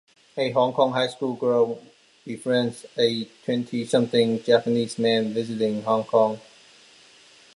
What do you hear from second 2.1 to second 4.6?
befriends a twenty-something